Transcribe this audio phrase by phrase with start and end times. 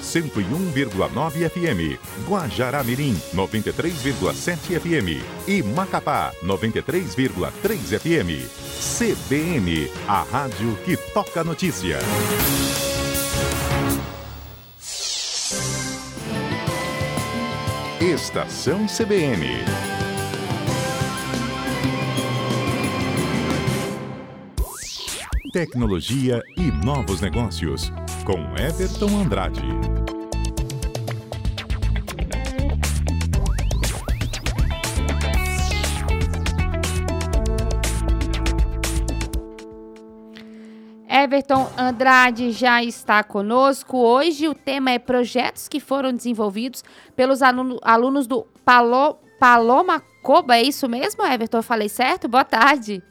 [0.00, 8.48] 101,9 FM, Guajará-Mirim 93,7 FM e Macapá 93,3 FM.
[8.98, 11.98] CBN, a rádio que toca notícia.
[18.00, 19.64] Estação CBN.
[25.52, 27.90] Tecnologia e novos negócios,
[28.28, 29.62] com Everton Andrade.
[41.08, 43.96] Everton Andrade já está conosco.
[43.96, 46.84] Hoje o tema é projetos que foram desenvolvidos
[47.16, 50.58] pelos aluno, alunos do Palo, Paloma Coba.
[50.58, 51.56] É isso mesmo, Everton?
[51.56, 52.28] Eu falei certo?
[52.28, 53.02] Boa tarde.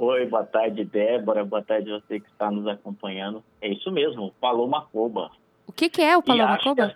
[0.00, 1.44] Oi, boa tarde, Débora.
[1.44, 3.42] Boa tarde você que está nos acompanhando.
[3.60, 5.32] É isso mesmo, Paloma Coba.
[5.66, 6.94] O que, que é o Paloma Coba?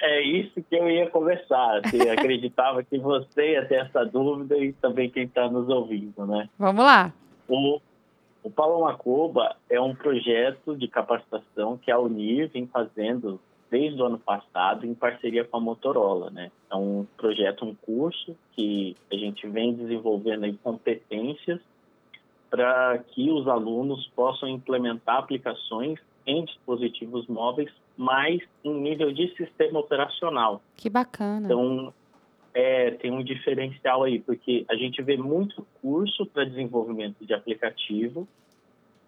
[0.00, 1.82] É isso que eu ia conversar.
[1.82, 6.48] Você acreditava que você ia ter essa dúvida e também quem está nos ouvindo, né?
[6.58, 7.12] Vamos lá.
[7.46, 7.78] O,
[8.42, 13.38] o Paloma Coba é um projeto de capacitação que a Unir vem fazendo
[13.70, 16.50] desde o ano passado em parceria com a Motorola, né?
[16.70, 21.60] É um projeto, um curso que a gente vem desenvolvendo aí competências
[22.50, 29.80] para que os alunos possam implementar aplicações em dispositivos móveis, mas em nível de sistema
[29.80, 30.62] operacional.
[30.76, 31.46] Que bacana.
[31.46, 31.92] Então,
[32.54, 38.28] é, tem um diferencial aí, porque a gente vê muito curso para desenvolvimento de aplicativo,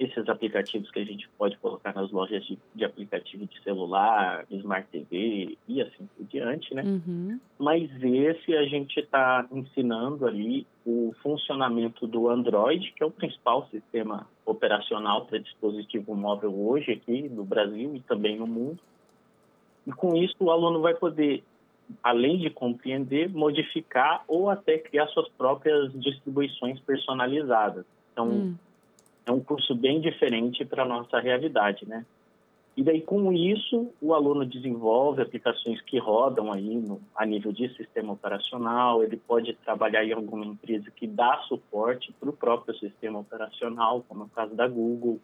[0.00, 4.88] esses aplicativos que a gente pode colocar nas lojas de, de aplicativo de celular, Smart
[4.90, 6.82] TV e assim por diante, né?
[6.82, 7.38] Uhum.
[7.58, 13.68] Mas esse a gente está ensinando ali o funcionamento do Android, que é o principal
[13.70, 18.78] sistema operacional para dispositivo móvel hoje aqui no Brasil e também no mundo.
[19.86, 21.44] E com isso o aluno vai poder,
[22.02, 27.84] além de compreender, modificar ou até criar suas próprias distribuições personalizadas.
[28.12, 28.54] Então, Hum.
[29.30, 32.04] É um curso bem diferente para a nossa realidade, né?
[32.76, 37.68] E daí, com isso, o aluno desenvolve aplicações que rodam aí no, a nível de
[37.76, 43.18] sistema operacional, ele pode trabalhar em alguma empresa que dá suporte para o próprio sistema
[43.18, 45.20] operacional, como é o caso da Google.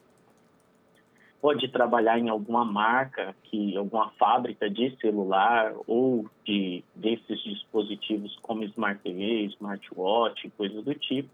[1.41, 8.65] Pode trabalhar em alguma marca, que alguma fábrica de celular ou de desses dispositivos como
[8.65, 11.29] Smart TV, Smartwatch, coisas do tipo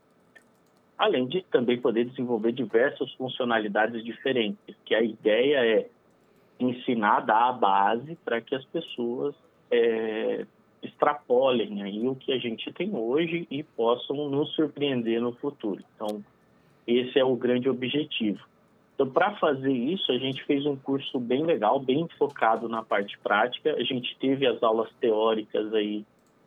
[0.99, 5.89] além de também poder desenvolver diversas funcionalidades diferentes, que a ideia é
[6.59, 9.35] ensinar, dar a base para que as pessoas
[9.71, 10.47] é,
[10.83, 15.83] extrapolem aí o que a gente tem hoje e possam nos surpreender no futuro.
[15.95, 16.23] Então,
[16.87, 18.41] esse é o grande objetivo.
[18.95, 23.19] Então, para fazer isso, a gente fez um curso bem legal, bem focado na parte
[23.19, 23.75] prática.
[23.75, 26.05] A gente teve as aulas teóricas aí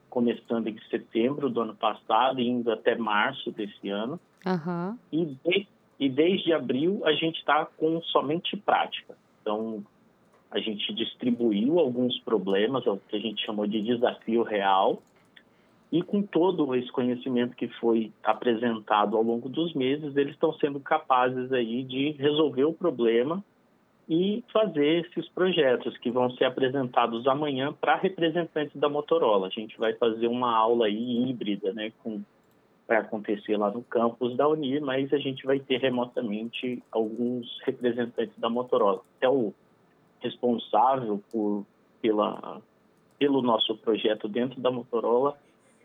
[0.09, 4.19] começando em setembro do ano passado indo até março desse ano.
[4.45, 4.97] Aham.
[5.11, 5.67] E, de-
[5.99, 9.17] e desde abril a gente está com somente prática.
[9.41, 9.83] Então,
[10.51, 15.01] a gente distribuiu alguns problemas, é o que a gente chamou de desafio real,
[15.91, 20.79] e com todo esse conhecimento que foi apresentado ao longo dos meses, eles estão sendo
[20.79, 23.43] capazes aí de resolver o problema
[24.09, 29.47] e fazer esses projetos que vão ser apresentados amanhã para representantes da Motorola.
[29.47, 32.21] A gente vai fazer uma aula aí híbrida, né, com
[32.87, 38.37] vai acontecer lá no campus da Unir, mas a gente vai ter remotamente alguns representantes
[38.37, 39.01] da Motorola.
[39.17, 39.53] Até o
[40.21, 41.65] responsável por,
[42.01, 42.61] pela,
[43.17, 45.37] pelo nosso projeto dentro da Motorola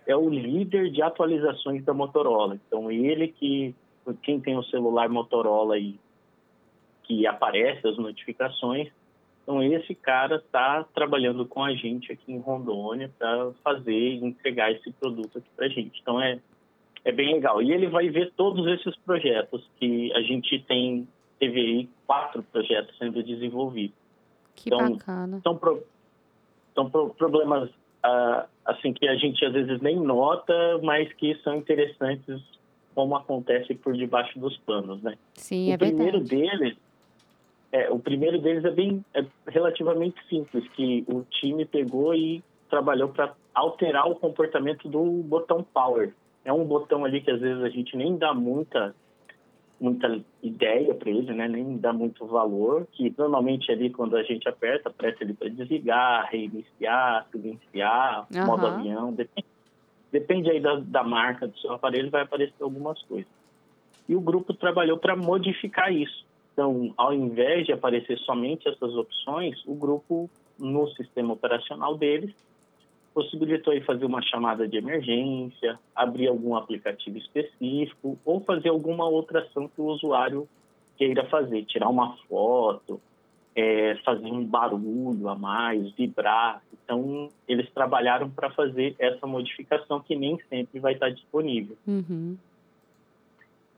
[0.06, 2.58] é o líder de atualizações da Motorola.
[2.66, 3.74] Então, ele que,
[4.22, 5.98] quem tem o celular Motorola e
[7.04, 8.88] que aparece as notificações,
[9.42, 14.70] então esse cara está trabalhando com a gente aqui em Rondônia para fazer e entregar
[14.70, 15.98] esse produto aqui para a gente.
[16.00, 16.38] Então, é
[17.04, 17.62] é bem legal.
[17.62, 21.06] E ele vai ver todos esses projetos que a gente tem,
[21.38, 23.96] teve aí quatro projetos sendo desenvolvidos.
[24.56, 25.40] Que Então, bacana.
[25.42, 25.82] São, pro-
[26.74, 27.70] são pro- problemas
[28.02, 32.40] ah, assim que a gente às vezes nem nota, mas que são interessantes
[32.94, 35.16] como acontece por debaixo dos panos, né?
[35.34, 36.58] Sim, o é primeiro verdade.
[36.58, 36.76] deles
[37.72, 43.08] é, o primeiro deles é bem é relativamente simples, que o time pegou e trabalhou
[43.10, 46.12] para alterar o comportamento do botão power.
[46.44, 48.94] É um botão ali que às vezes a gente nem dá muita
[49.80, 51.48] muita ideia para ele, né?
[51.48, 56.28] Nem dá muito valor, que normalmente ali quando a gente aperta, aperta ele para desligar,
[56.30, 58.46] reiniciar, silenciar, Aham.
[58.46, 59.48] modo avião, depende,
[60.12, 63.30] depende aí da, da marca do seu aparelho, vai aparecer algumas coisas.
[64.06, 66.26] E o grupo trabalhou para modificar isso.
[66.52, 70.28] Então, ao invés de aparecer somente essas opções, o grupo,
[70.58, 72.34] no sistema operacional deles,
[73.14, 79.40] possibilitou aí fazer uma chamada de emergência, abrir algum aplicativo específico ou fazer alguma outra
[79.40, 80.48] ação que o usuário
[80.96, 83.00] queira fazer, tirar uma foto,
[83.54, 86.62] é, fazer um barulho a mais, vibrar.
[86.84, 91.76] Então, eles trabalharam para fazer essa modificação que nem sempre vai estar disponível.
[91.86, 92.36] Uhum.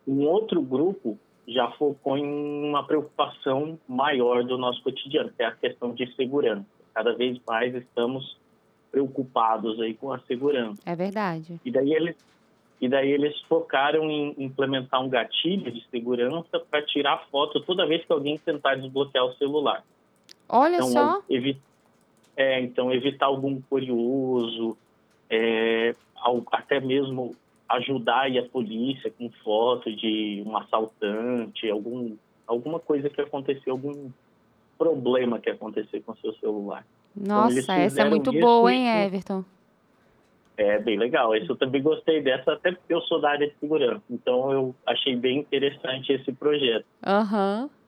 [0.07, 5.53] Um outro grupo já focou em uma preocupação maior do nosso cotidiano, que é a
[5.53, 6.67] questão de segurança.
[6.95, 8.37] Cada vez mais estamos
[8.93, 10.81] preocupados aí com a segurança.
[10.87, 11.59] É verdade.
[11.65, 12.15] E daí eles
[12.81, 18.05] e daí eles focaram em implementar um gatilho de segurança para tirar foto toda vez
[18.05, 19.85] que alguém tentar desbloquear o celular.
[20.49, 21.23] Olha então, só.
[21.31, 21.57] Evi
[22.37, 24.77] é, então evitar algum curioso,
[25.31, 25.95] é,
[26.51, 27.37] até mesmo
[27.69, 32.17] ajudar a polícia com foto de um assaltante, algum,
[32.47, 34.11] alguma coisa que aconteceu, algum
[34.77, 36.85] problema que aconteceu com seu celular.
[37.17, 39.45] Nossa, então, essa é muito boa, hein, Everton?
[40.57, 41.35] É bem legal.
[41.35, 44.03] Esse eu também gostei dessa, até porque eu sou da área de segurança.
[44.11, 46.85] Então eu achei bem interessante esse projeto.
[47.05, 47.63] Aham.
[47.63, 47.83] Uhum.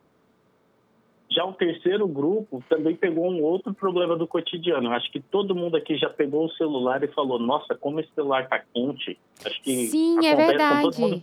[1.30, 4.92] Já o terceiro grupo também pegou um outro problema do cotidiano.
[4.92, 8.44] Acho que todo mundo aqui já pegou o celular e falou: Nossa, como esse celular
[8.44, 9.18] está quente.
[9.44, 11.00] Acho que Sim, é verdade.
[11.00, 11.22] Mundo,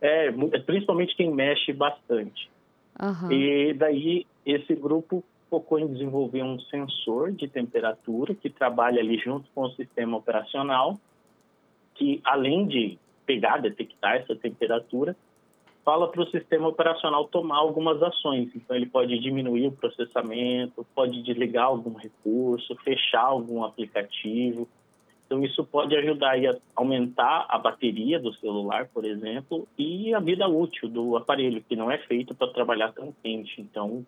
[0.00, 0.32] é,
[0.64, 2.50] principalmente quem mexe bastante.
[3.00, 3.32] Uhum.
[3.32, 5.22] E daí esse grupo
[5.52, 10.98] focou em desenvolver um sensor de temperatura que trabalha ali junto com o sistema operacional,
[11.94, 15.14] que além de pegar, detectar essa temperatura,
[15.84, 18.48] fala para o sistema operacional tomar algumas ações.
[18.56, 24.66] Então, ele pode diminuir o processamento, pode desligar algum recurso, fechar algum aplicativo.
[25.26, 30.48] Então, isso pode ajudar a aumentar a bateria do celular, por exemplo, e a vida
[30.48, 33.60] útil do aparelho, que não é feito para trabalhar tão quente.
[33.60, 34.06] Então,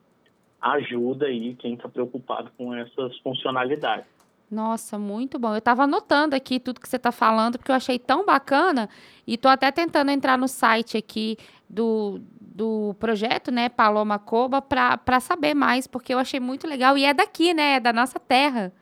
[0.72, 4.06] ajuda aí quem está preocupado com essas funcionalidades.
[4.50, 5.52] Nossa, muito bom.
[5.52, 8.88] Eu estava anotando aqui tudo que você está falando, porque eu achei tão bacana
[9.26, 11.36] e estou até tentando entrar no site aqui
[11.68, 16.96] do, do projeto, né, Paloma Coba, para saber mais, porque eu achei muito legal.
[16.96, 17.76] E é daqui, né?
[17.76, 18.72] É da nossa terra.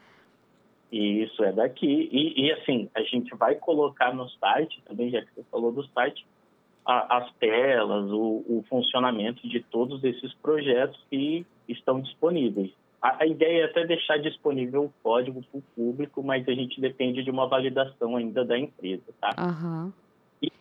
[0.90, 2.08] Isso, é daqui.
[2.12, 5.86] E, e assim, a gente vai colocar no site, também, já que você falou do
[5.88, 6.26] site,
[6.84, 12.70] a, as telas, o, o funcionamento de todos esses projetos que estão disponíveis.
[13.00, 16.80] A, a ideia é até deixar disponível o código para o público, mas a gente
[16.80, 19.30] depende de uma validação ainda da empresa, tá?
[19.38, 19.92] Uhum.
[20.40, 20.52] E,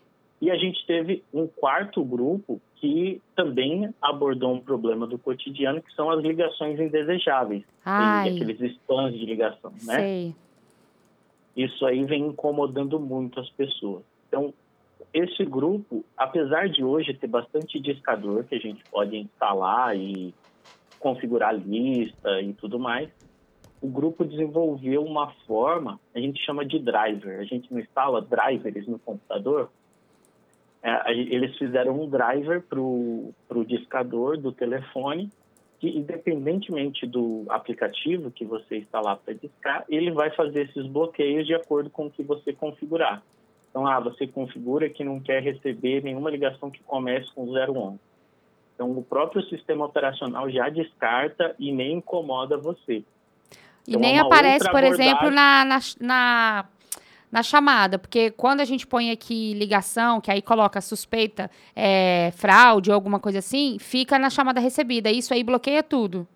[0.41, 5.93] e a gente teve um quarto grupo que também abordou um problema do cotidiano, que
[5.93, 7.63] são as ligações indesejáveis.
[7.85, 8.29] Ai.
[8.29, 9.95] Aqueles spams de ligação, né?
[9.99, 10.35] Sei.
[11.55, 14.03] Isso aí vem incomodando muito as pessoas.
[14.27, 14.53] Então,
[15.13, 20.33] esse grupo, apesar de hoje ter bastante discador que a gente pode instalar e
[20.99, 23.09] configurar lista e tudo mais,
[23.81, 27.39] o grupo desenvolveu uma forma, a gente chama de driver.
[27.39, 29.71] A gente não instala drivers no computador.
[30.83, 35.29] É, eles fizeram um driver para o discador do telefone,
[35.79, 41.55] que independentemente do aplicativo que você instalar para discar, ele vai fazer esses bloqueios de
[41.55, 43.23] acordo com o que você configurar.
[43.71, 47.97] Então, ah, você configura que não quer receber nenhuma ligação que comece com 011.
[48.75, 52.95] Então, o próprio sistema operacional já descarta e nem incomoda você.
[53.87, 55.05] E então, nem aparece, por abordagem...
[55.05, 56.65] exemplo, na, na, na,
[57.31, 62.89] na, chamada, porque quando a gente põe aqui ligação, que aí coloca suspeita, é, fraude
[62.89, 65.09] ou alguma coisa assim, fica na chamada recebida.
[65.09, 66.27] Isso aí bloqueia tudo.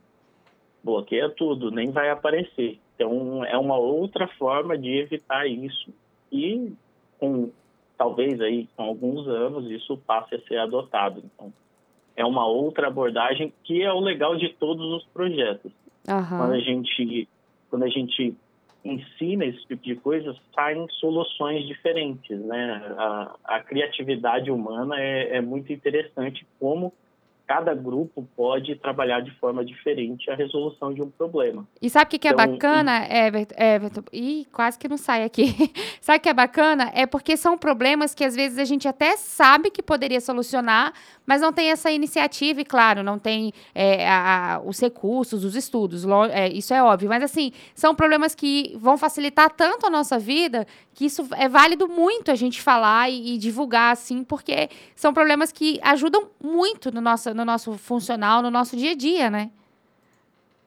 [0.82, 2.80] Bloqueia tudo, nem vai aparecer.
[2.96, 5.92] Então, é uma outra forma de evitar isso.
[6.32, 6.72] E,
[7.20, 7.52] com,
[7.98, 11.24] talvez aí, com alguns anos, isso passe a ser adotado.
[11.26, 11.54] Então,
[12.16, 15.72] é uma outra abordagem que é o legal de todos os projetos.
[16.08, 16.38] Uhum.
[16.38, 17.28] Quando a gente
[17.70, 18.38] quando a gente
[18.86, 22.96] ensina esse tipo de coisa, saem soluções diferentes, né?
[22.98, 26.94] A, a criatividade humana é, é muito interessante como
[27.48, 31.68] cada grupo pode trabalhar de forma diferente a resolução de um problema.
[31.82, 34.04] E sabe o que, que é então, bacana, Everton, Everton?
[34.12, 35.54] Ih, quase que não sai aqui.
[36.02, 36.92] sabe o que é bacana?
[36.94, 40.94] É porque são problemas que às vezes a gente até sabe que poderia solucionar,
[41.26, 46.04] mas não tem essa iniciativa e, claro, não tem é, a, os recursos, os estudos,
[46.32, 47.10] é, isso é óbvio.
[47.10, 51.90] Mas, assim, são problemas que vão facilitar tanto a nossa vida que isso é válido
[51.90, 57.02] muito a gente falar e, e divulgar, assim, porque são problemas que ajudam muito no
[57.02, 59.52] nosso, no nosso funcional, no nosso dia a dia, né?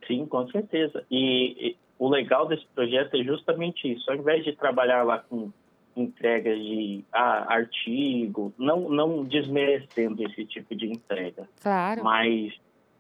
[0.07, 1.05] Sim, com certeza.
[1.11, 4.11] E, e o legal desse projeto é justamente isso.
[4.11, 5.51] Ao invés de trabalhar lá com
[5.97, 11.49] entregas de ah, artigo, não, não desmerecendo esse tipo de entrega.
[11.61, 12.05] Claro.
[12.05, 12.53] Mas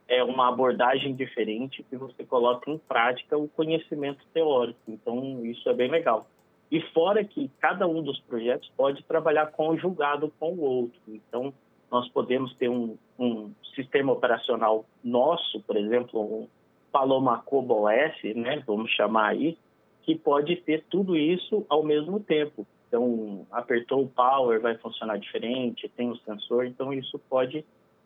[0.08, 4.80] é uma abordagem diferente que você coloca em prática o conhecimento teórico.
[4.88, 6.26] Então, isso é bem legal.
[6.70, 11.00] E fora que cada um dos projetos pode trabalhar conjugado com o outro.
[11.06, 11.52] Então,
[11.90, 16.48] nós podemos ter um, um sistema operacional nosso, por exemplo, um
[16.92, 19.58] Paloma Coba OS, né, vamos chamar aí,
[20.02, 22.66] que pode ter tudo isso ao mesmo tempo.
[22.87, 27.64] Então, apertou o power, vai funcionar diferente, tem o sensor, então isso pode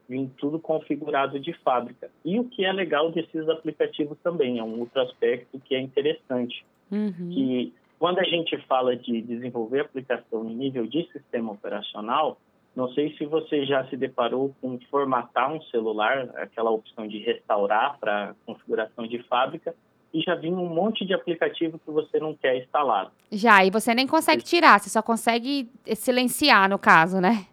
[0.09, 2.11] vir tudo configurado de fábrica.
[2.25, 6.65] E o que é legal desses aplicativos também, é um outro aspecto que é interessante,
[6.91, 7.31] Uhum.
[7.31, 12.37] que quando a gente fala de desenvolver aplicação em nível de sistema operacional,
[12.75, 17.99] não sei se você já se deparou com formatar um celular, aquela opção de restaurar
[17.99, 19.75] para configuração de fábrica,
[20.13, 23.11] e já vinha um monte de aplicativo que você não quer instalado.
[23.31, 27.47] Já, e você nem consegue tirar, você só consegue silenciar, no caso, né?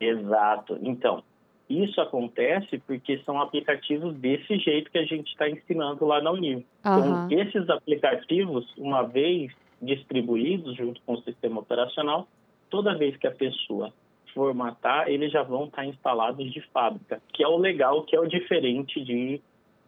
[0.00, 0.78] Exato.
[0.80, 1.22] Então,
[1.68, 6.64] isso acontece porque são aplicativos desse jeito que a gente está ensinando lá na Unir.
[6.84, 7.26] Aham.
[7.26, 12.26] Então, esses aplicativos, uma vez distribuídos junto com o sistema operacional,
[12.70, 13.92] toda vez que a pessoa
[14.38, 18.28] formatar, eles já vão estar instalados de fábrica, que é o legal, que é o
[18.28, 19.40] diferente de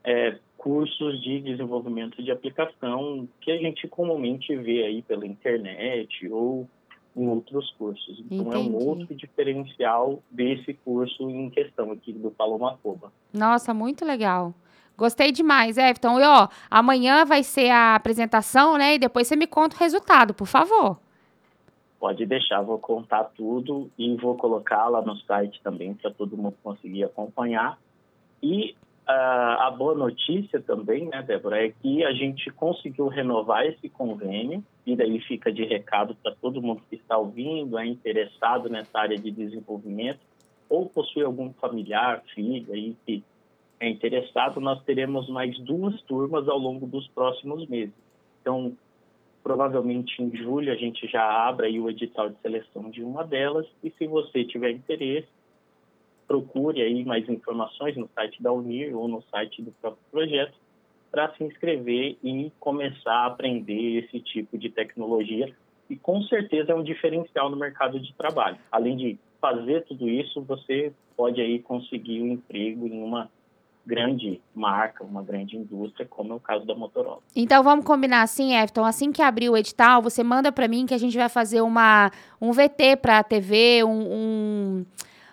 [0.02, 6.68] é, cursos de desenvolvimento de aplicação que a gente comumente vê aí pela internet ou
[7.16, 8.20] em outros cursos.
[8.28, 8.84] Então, é um Entendi.
[8.84, 13.12] outro diferencial desse curso em questão aqui do Paloma Coba.
[13.32, 14.52] Nossa, muito legal.
[14.96, 16.18] Gostei demais, Everton.
[16.18, 18.96] E ó, amanhã vai ser a apresentação, né?
[18.96, 20.98] E depois você me conta o resultado, por favor.
[22.00, 26.56] Pode deixar, vou contar tudo e vou colocar lá no site também para todo mundo
[26.62, 27.78] conseguir acompanhar.
[28.42, 28.74] E
[29.06, 34.64] ah, a boa notícia também, né, Débora, é que a gente conseguiu renovar esse convênio
[34.86, 39.18] e daí fica de recado para todo mundo que está ouvindo, é interessado nessa área
[39.18, 40.20] de desenvolvimento
[40.70, 43.22] ou possui algum familiar, filho aí que
[43.80, 47.94] é interessado, nós teremos mais duas turmas ao longo dos próximos meses.
[48.40, 48.76] Então,
[49.42, 53.66] provavelmente em julho a gente já abra aí o edital de seleção de uma delas
[53.82, 55.28] e se você tiver interesse,
[56.26, 60.54] procure aí mais informações no site da Unir ou no site do próprio projeto
[61.10, 65.52] para se inscrever e começar a aprender esse tipo de tecnologia
[65.88, 68.58] e com certeza é um diferencial no mercado de trabalho.
[68.70, 73.28] Além de fazer tudo isso, você pode aí conseguir um emprego em uma
[73.90, 77.18] grande marca, uma grande indústria, como é o caso da Motorola.
[77.34, 78.84] Então vamos combinar assim, Everton.
[78.84, 82.10] Assim que abrir o edital, você manda para mim que a gente vai fazer uma,
[82.40, 84.86] um VT para a TV, um, um-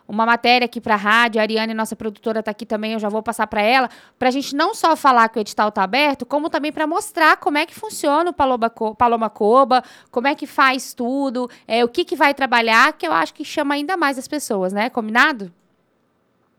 [0.08, 1.40] uma matéria aqui para a rádio.
[1.40, 2.94] A Ariane, nossa produtora, está aqui também.
[2.94, 5.68] Eu já vou passar para ela, para a gente não só falar que o edital
[5.70, 9.84] está aberto, como também para mostrar como é que funciona o Paloma, Co- Paloma Coba,
[10.10, 13.44] como é que faz tudo, é, o que, que vai trabalhar, que eu acho que
[13.46, 14.90] chama ainda mais as pessoas, né?
[14.90, 15.52] Combinado?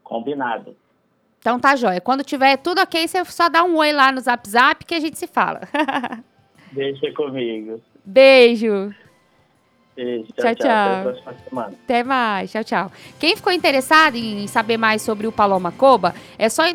[0.05, 0.77] Combinado.
[1.49, 1.99] Então tá jóia.
[1.99, 5.01] Quando tiver tudo ok, você só dá um oi lá no Zap Zap que a
[5.01, 5.63] gente se fala.
[6.73, 7.81] Deixa comigo.
[8.05, 8.95] Beijo.
[9.97, 11.15] Beijo, Tchau, tchau, tchau.
[11.15, 11.59] tchau.
[11.59, 11.75] Até.
[11.75, 12.53] Até mais.
[12.53, 12.93] Tchau, tchau.
[13.19, 16.69] Quem ficou interessado em saber mais sobre o Paloma Coba, é só